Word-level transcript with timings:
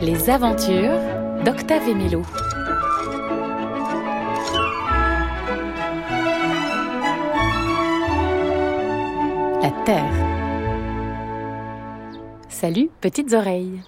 Les 0.00 0.30
aventures 0.30 0.98
d'Octave 1.44 1.86
et. 1.86 2.22
La 9.60 9.70
Terre. 9.84 10.10
Salut, 12.48 12.88
petites 13.02 13.34
oreilles. 13.34 13.82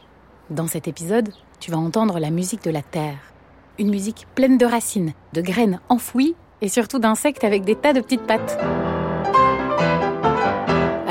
Dans 0.51 0.67
cet 0.67 0.89
épisode, 0.89 1.31
tu 1.59 1.71
vas 1.71 1.79
entendre 1.79 2.19
la 2.19 2.29
musique 2.29 2.65
de 2.65 2.71
la 2.71 2.83
Terre. 2.83 3.33
Une 3.79 3.89
musique 3.89 4.27
pleine 4.35 4.59
de 4.59 4.67
racines, 4.67 5.15
de 5.33 5.41
graines 5.41 5.81
enfouies 5.89 6.35
et 6.61 6.69
surtout 6.69 6.99
d'insectes 6.99 7.45
avec 7.45 7.65
des 7.65 7.77
tas 7.77 7.95
de 7.95 8.03
petites 8.03 8.27
pattes. 8.27 8.59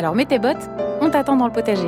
Alors 0.02 0.16
mets 0.16 0.26
tes 0.26 0.40
bottes, 0.40 0.68
on 1.00 1.12
t'attend 1.12 1.36
dans 1.36 1.46
le 1.46 1.54
potager. 1.54 1.88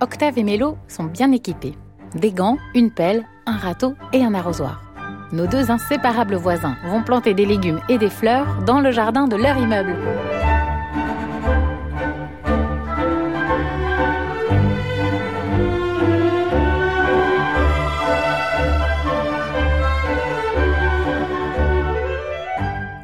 Octave 0.00 0.38
et 0.38 0.42
Mélo 0.42 0.76
sont 0.88 1.04
bien 1.04 1.30
équipés. 1.30 1.76
Des 2.14 2.30
gants, 2.30 2.58
une 2.76 2.92
pelle, 2.92 3.24
un 3.44 3.56
râteau 3.56 3.96
et 4.12 4.24
un 4.24 4.34
arrosoir. 4.34 4.82
Nos 5.32 5.48
deux 5.48 5.72
inséparables 5.72 6.36
voisins 6.36 6.76
vont 6.86 7.02
planter 7.02 7.34
des 7.34 7.44
légumes 7.44 7.80
et 7.88 7.98
des 7.98 8.08
fleurs 8.08 8.62
dans 8.64 8.78
le 8.78 8.92
jardin 8.92 9.26
de 9.26 9.34
leur 9.34 9.56
immeuble. 9.56 9.96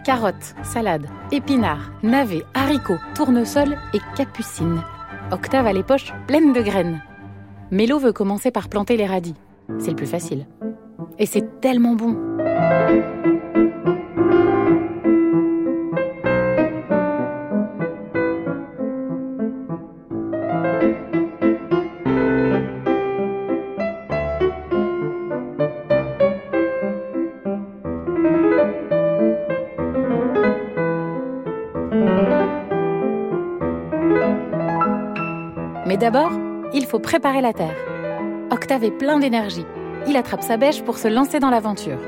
Carottes, 0.04 0.54
salades, 0.62 1.06
épinards, 1.32 1.90
navets, 2.04 2.44
haricots, 2.54 2.98
tournesols 3.16 3.76
et 3.92 4.00
capucines. 4.16 4.82
Octave 5.32 5.66
a 5.66 5.72
les 5.72 5.82
poches 5.82 6.12
pleines 6.28 6.52
de 6.52 6.60
graines. 6.62 7.00
Mélo 7.72 8.00
veut 8.00 8.12
commencer 8.12 8.50
par 8.50 8.68
planter 8.68 8.96
les 8.96 9.06
radis. 9.06 9.36
C'est 9.78 9.90
le 9.90 9.96
plus 9.96 10.06
facile. 10.06 10.46
Et 11.18 11.26
c'est 11.26 11.60
tellement 11.60 11.94
bon. 11.94 12.16
Mais 35.86 35.96
d'abord, 35.96 36.32
il 36.72 36.86
faut 36.86 36.98
préparer 36.98 37.40
la 37.40 37.52
terre. 37.52 37.76
Octave 38.50 38.84
est 38.84 38.90
plein 38.90 39.18
d'énergie. 39.18 39.66
Il 40.06 40.16
attrape 40.16 40.42
sa 40.42 40.56
bêche 40.56 40.82
pour 40.82 40.98
se 40.98 41.08
lancer 41.08 41.40
dans 41.40 41.50
l'aventure. 41.50 41.98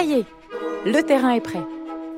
Ça 0.00 0.06
y 0.06 0.14
est, 0.14 0.24
le 0.86 1.02
terrain 1.02 1.32
est 1.32 1.42
prêt. 1.42 1.62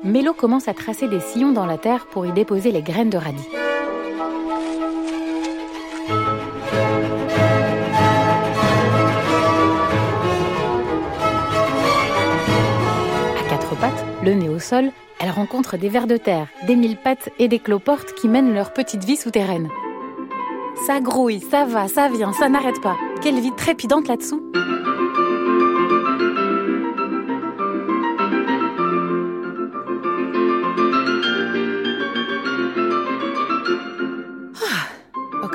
Mélo 0.05 0.31
commence 0.31 0.69
à 0.69 0.73
tracer 0.73 1.09
des 1.09 1.19
sillons 1.19 1.51
dans 1.51 1.65
la 1.65 1.77
terre 1.77 2.05
pour 2.05 2.25
y 2.25 2.31
déposer 2.31 2.71
les 2.71 2.81
graines 2.81 3.09
de 3.09 3.17
radis. 3.17 3.49
À 13.37 13.49
quatre 13.49 13.75
pattes, 13.75 14.05
le 14.23 14.31
nez 14.31 14.47
au 14.47 14.59
sol, 14.59 14.91
elle 15.19 15.31
rencontre 15.31 15.75
des 15.75 15.89
vers 15.89 16.07
de 16.07 16.15
terre, 16.15 16.47
des 16.65 16.77
mille 16.77 16.95
pattes 16.95 17.31
et 17.37 17.49
des 17.49 17.59
cloportes 17.59 18.13
qui 18.13 18.29
mènent 18.29 18.53
leur 18.53 18.71
petite 18.71 19.03
vie 19.03 19.17
souterraine. 19.17 19.67
Ça 20.87 21.01
grouille, 21.01 21.41
ça 21.41 21.65
va, 21.65 21.89
ça 21.89 22.07
vient, 22.07 22.31
ça 22.31 22.47
n'arrête 22.47 22.79
pas. 22.81 22.95
Quelle 23.21 23.41
vie 23.41 23.51
trépidante 23.57 24.07
là-dessous 24.07 24.41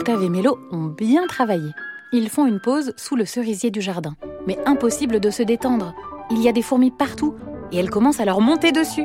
Octave 0.08 0.24
et 0.24 0.30
Mélo 0.30 0.58
ont 0.72 0.86
bien 0.86 1.26
travaillé. 1.26 1.70
Ils 2.12 2.30
font 2.30 2.46
une 2.46 2.60
pause 2.60 2.94
sous 2.96 3.14
le 3.14 3.26
cerisier 3.26 3.70
du 3.70 3.82
jardin. 3.82 4.14
Mais 4.46 4.56
impossible 4.64 5.20
de 5.20 5.28
se 5.28 5.42
détendre. 5.42 5.94
Il 6.30 6.40
y 6.40 6.48
a 6.48 6.52
des 6.52 6.62
fourmis 6.62 6.90
partout 6.90 7.34
et 7.72 7.76
elles 7.76 7.90
commencent 7.90 8.18
à 8.18 8.24
leur 8.24 8.40
monter 8.40 8.72
dessus. 8.72 9.04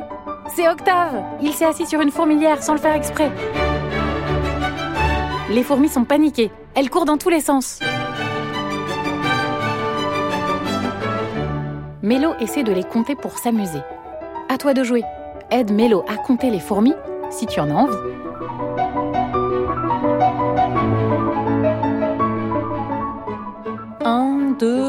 C'est 0.56 0.66
Octave 0.66 1.22
Il 1.42 1.52
s'est 1.52 1.66
assis 1.66 1.84
sur 1.84 2.00
une 2.00 2.10
fourmilière 2.10 2.62
sans 2.62 2.72
le 2.72 2.78
faire 2.78 2.94
exprès. 2.94 3.30
Les 5.50 5.62
fourmis 5.62 5.90
sont 5.90 6.04
paniquées. 6.04 6.50
Elles 6.74 6.88
courent 6.88 7.04
dans 7.04 7.18
tous 7.18 7.28
les 7.28 7.40
sens. 7.40 7.80
Mélo 12.00 12.30
essaie 12.40 12.62
de 12.62 12.72
les 12.72 12.84
compter 12.84 13.14
pour 13.14 13.36
s'amuser. 13.36 13.82
À 14.48 14.56
toi 14.56 14.72
de 14.72 14.82
jouer. 14.82 15.02
Aide 15.50 15.70
Mélo 15.70 16.02
à 16.08 16.16
compter 16.16 16.48
les 16.48 16.60
fourmis 16.60 16.94
si 17.28 17.44
tu 17.44 17.60
en 17.60 17.68
as 17.68 17.74
envie. 17.74 18.83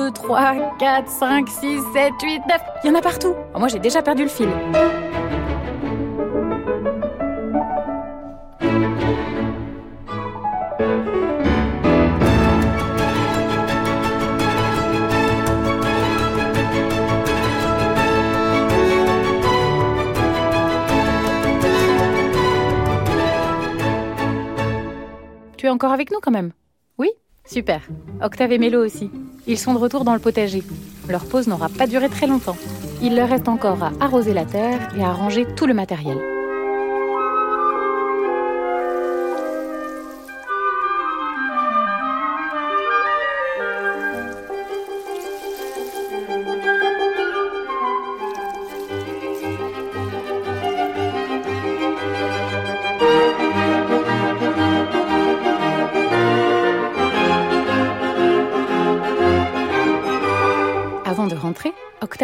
2, 0.06 0.12
3, 0.12 0.78
4, 0.78 1.10
5, 1.10 1.50
6, 1.50 1.82
7, 1.94 2.14
8, 2.22 2.42
9. 2.48 2.62
Il 2.84 2.88
y 2.88 2.92
en 2.92 2.96
a 2.96 3.02
partout. 3.02 3.34
Oh, 3.56 3.60
moi, 3.60 3.68
j'ai 3.70 3.80
déjà 3.80 4.04
perdu 4.04 4.24
le 4.24 4.30
fil. 4.30 4.50
Tu 25.58 25.66
es 25.66 25.70
encore 25.70 25.92
avec 25.92 26.12
nous 26.12 26.20
quand 26.22 26.30
même? 26.32 26.52
Super. 27.46 27.82
Octave 28.22 28.52
et 28.52 28.58
Mélo 28.58 28.84
aussi. 28.84 29.12
Ils 29.48 29.60
sont 29.60 29.74
de 29.74 29.80
retour 29.80 30.04
dans 30.04 30.14
le 30.14 30.20
potager. 30.20 30.64
Leur 31.08 31.26
pause 31.26 31.48
n'aura 31.48 31.70
pas 31.70 31.88
duré 31.88 32.10
très 32.10 32.28
longtemps. 32.28 32.58
Il 33.02 33.16
leur 33.16 33.30
reste 33.30 33.48
encore 33.48 33.84
à 33.84 33.92
arroser 34.00 34.34
la 34.34 34.46
terre 34.46 34.80
et 34.98 35.04
à 35.04 35.14
ranger 35.14 35.46
tout 35.56 35.68
le 35.68 35.74
matériel. 35.74 36.18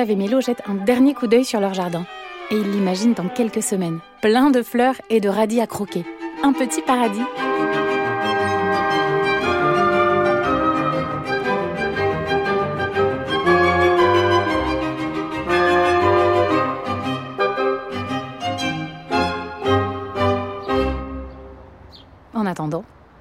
Et 0.09 0.15
Mélo 0.15 0.41
jettent 0.41 0.63
un 0.67 0.73
dernier 0.73 1.13
coup 1.13 1.27
d'œil 1.27 1.45
sur 1.45 1.59
leur 1.59 1.73
jardin. 1.73 2.05
Et 2.49 2.55
ils 2.55 2.71
l'imaginent 2.71 3.13
dans 3.13 3.29
quelques 3.29 3.61
semaines, 3.61 3.99
plein 4.21 4.49
de 4.49 4.63
fleurs 4.63 4.95
et 5.09 5.21
de 5.21 5.29
radis 5.29 5.61
à 5.61 5.67
croquer. 5.67 6.03
Un 6.43 6.53
petit 6.53 6.81
paradis. 6.81 7.21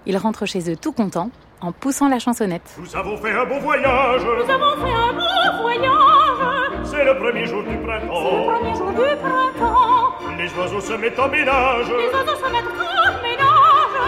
Ils 0.06 0.16
rentrent 0.16 0.46
chez 0.46 0.70
eux 0.70 0.76
tout 0.76 0.92
contents 0.92 1.30
en 1.60 1.72
poussant 1.72 2.08
la 2.08 2.18
chansonnette. 2.18 2.74
Nous 2.78 2.96
avons 2.96 3.16
fait 3.18 3.32
un 3.32 3.44
beau 3.44 3.58
voyage. 3.60 4.22
Nous 4.22 4.50
avons 4.50 4.76
fait 4.86 4.92
un 4.92 5.12
beau 5.12 5.62
voyage. 5.62 6.80
C'est 6.84 7.04
le 7.04 7.16
premier 7.18 7.44
jour 7.46 7.62
du 7.62 7.68
C'est 7.70 7.76
le 7.76 7.82
printemps. 7.86 8.58
premier 8.58 8.74
jour 8.76 8.88
du 8.90 8.94
printemps. 8.94 10.12
Les 10.38 10.48
oiseaux 10.58 10.80
se 10.80 10.92
mettent 10.94 11.18
en 11.18 11.28
ménage. 11.28 11.86
Les 11.88 12.08
oiseaux 12.16 12.36
se 12.36 12.50
mettent 12.50 12.64
en 12.64 13.22
ménage. 13.22 13.98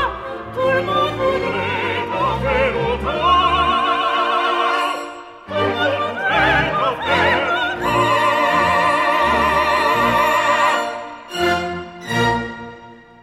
Tout 0.54 0.60
le 0.68 0.82
monde 0.82 1.14
voudrait 1.18 2.02
en 2.18 2.40
faire 2.40 2.74
autant. 2.88 3.22
Tout 5.46 5.54
le 5.54 5.60
monde 5.60 6.16
voudrait 6.18 6.72
en 6.72 7.02
faire 7.02 7.42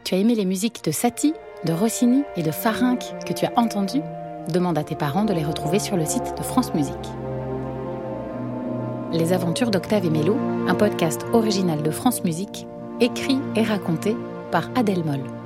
Tu 0.03 0.15
as 0.15 0.17
aimé 0.17 0.33
les 0.35 0.45
musiques 0.45 0.83
de 0.83 0.91
Satie, 0.91 1.33
de 1.65 1.73
Rossini 1.73 2.23
et 2.35 2.43
de 2.43 2.51
Farinck 2.51 3.13
que 3.25 3.33
tu 3.33 3.45
as 3.45 3.51
entendues 3.55 4.01
Demande 4.51 4.77
à 4.77 4.83
tes 4.83 4.95
parents 4.95 5.25
de 5.25 5.33
les 5.33 5.43
retrouver 5.43 5.77
sur 5.77 5.95
le 5.95 6.05
site 6.05 6.35
de 6.35 6.41
France 6.41 6.73
Musique. 6.73 6.95
Les 9.11 9.31
aventures 9.31 9.69
d'Octave 9.69 10.05
et 10.05 10.09
Mélo, 10.09 10.37
un 10.67 10.73
podcast 10.73 11.23
original 11.33 11.83
de 11.83 11.91
France 11.91 12.23
Musique, 12.23 12.67
écrit 12.99 13.39
et 13.55 13.63
raconté 13.63 14.15
par 14.51 14.69
Adèle 14.75 15.03
Moll. 15.03 15.38